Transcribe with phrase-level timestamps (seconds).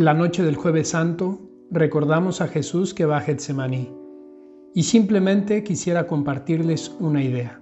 [0.00, 1.38] La noche del jueves santo
[1.70, 3.92] recordamos a Jesús que va a Getsemaní
[4.74, 7.60] y simplemente quisiera compartirles una idea.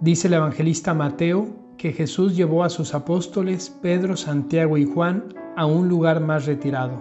[0.00, 1.46] Dice el evangelista Mateo
[1.76, 7.00] que Jesús llevó a sus apóstoles Pedro, Santiago y Juan a un lugar más retirado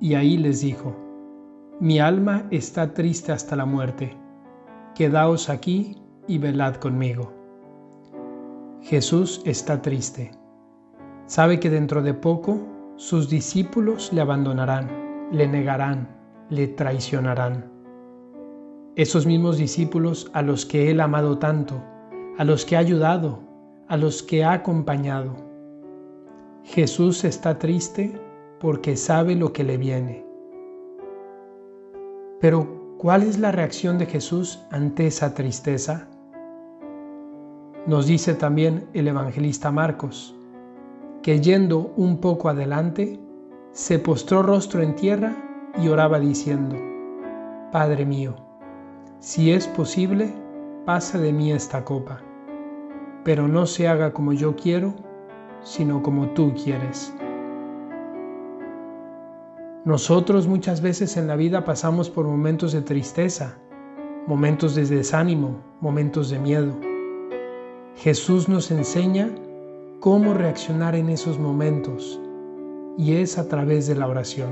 [0.00, 0.94] y ahí les dijo,
[1.80, 4.16] Mi alma está triste hasta la muerte,
[4.94, 7.32] quedaos aquí y velad conmigo.
[8.82, 10.30] Jesús está triste.
[11.26, 14.88] Sabe que dentro de poco sus discípulos le abandonarán,
[15.30, 16.08] le negarán,
[16.48, 17.70] le traicionarán.
[18.94, 21.82] Esos mismos discípulos a los que Él ha amado tanto,
[22.38, 23.40] a los que ha ayudado,
[23.88, 25.36] a los que ha acompañado.
[26.64, 28.18] Jesús está triste
[28.60, 30.26] porque sabe lo que le viene.
[32.40, 36.08] Pero, ¿cuál es la reacción de Jesús ante esa tristeza?
[37.86, 40.35] Nos dice también el evangelista Marcos,
[41.26, 43.18] que yendo un poco adelante,
[43.72, 45.34] se postró rostro en tierra
[45.76, 46.76] y oraba diciendo,
[47.72, 48.36] Padre mío,
[49.18, 50.32] si es posible,
[50.84, 52.22] pasa de mí esta copa,
[53.24, 54.94] pero no se haga como yo quiero,
[55.64, 57.12] sino como tú quieres.
[59.84, 63.58] Nosotros muchas veces en la vida pasamos por momentos de tristeza,
[64.28, 66.72] momentos de desánimo, momentos de miedo.
[67.96, 69.28] Jesús nos enseña
[70.06, 72.20] cómo reaccionar en esos momentos
[72.96, 74.50] y es a través de la oración.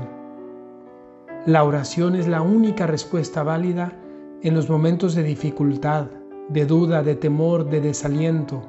[1.45, 3.93] La oración es la única respuesta válida
[4.41, 6.07] en los momentos de dificultad,
[6.49, 8.63] de duda, de temor, de desaliento.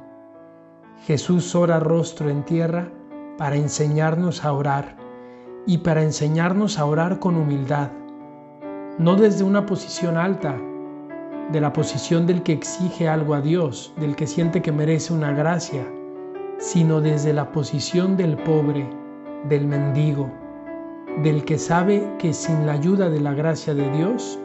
[1.08, 2.88] Jesús ora rostro en tierra
[3.36, 4.96] para enseñarnos a orar
[5.66, 7.90] y para enseñarnos a orar con humildad,
[8.96, 10.56] no desde una posición alta,
[11.50, 15.32] de la posición del que exige algo a Dios, del que siente que merece una
[15.32, 15.84] gracia,
[16.58, 18.88] sino desde la posición del pobre,
[19.48, 20.30] del mendigo,
[21.22, 24.38] del que sabe que sin la ayuda de la gracia de Dios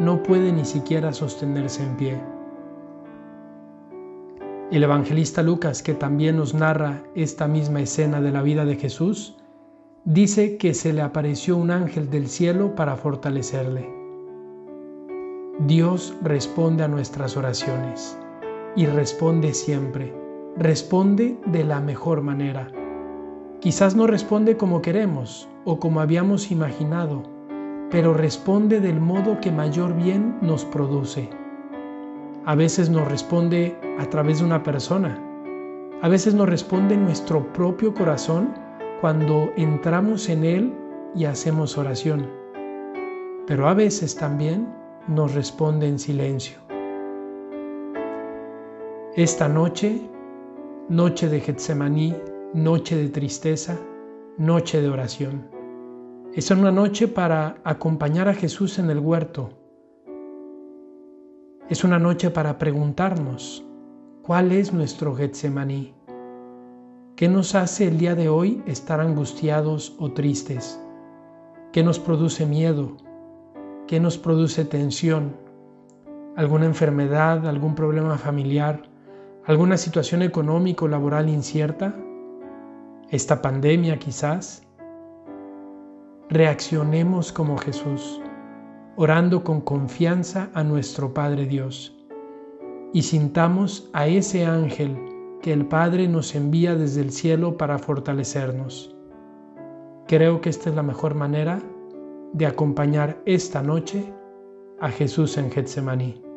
[0.00, 2.20] no puede ni siquiera sostenerse en pie.
[4.70, 9.36] El evangelista Lucas, que también nos narra esta misma escena de la vida de Jesús,
[10.04, 13.90] dice que se le apareció un ángel del cielo para fortalecerle.
[15.60, 18.18] Dios responde a nuestras oraciones
[18.76, 20.27] y responde siempre
[20.58, 22.68] responde de la mejor manera.
[23.60, 27.22] Quizás no responde como queremos o como habíamos imaginado,
[27.92, 31.30] pero responde del modo que mayor bien nos produce.
[32.44, 35.22] A veces nos responde a través de una persona,
[36.02, 38.52] a veces nos responde nuestro propio corazón
[39.00, 40.74] cuando entramos en él
[41.14, 42.26] y hacemos oración,
[43.46, 44.68] pero a veces también
[45.06, 46.58] nos responde en silencio.
[49.14, 50.08] Esta noche
[50.88, 52.16] noche de Getsemaní,
[52.54, 53.78] noche de tristeza,
[54.38, 55.46] noche de oración.
[56.32, 59.50] Es una noche para acompañar a Jesús en el huerto.
[61.68, 63.66] Es una noche para preguntarnos,
[64.22, 65.94] ¿cuál es nuestro Getsemaní?
[67.16, 70.82] ¿Qué nos hace el día de hoy estar angustiados o tristes?
[71.70, 72.96] ¿Qué nos produce miedo?
[73.86, 75.36] ¿Qué nos produce tensión?
[76.34, 78.87] ¿Alguna enfermedad, algún problema familiar?
[79.48, 81.96] Alguna situación económico laboral incierta,
[83.08, 84.62] esta pandemia quizás,
[86.28, 88.20] reaccionemos como Jesús,
[88.96, 91.96] orando con confianza a nuestro Padre Dios
[92.92, 94.98] y sintamos a ese ángel
[95.40, 98.94] que el Padre nos envía desde el cielo para fortalecernos.
[100.08, 101.62] Creo que esta es la mejor manera
[102.34, 104.12] de acompañar esta noche
[104.78, 106.27] a Jesús en Getsemaní.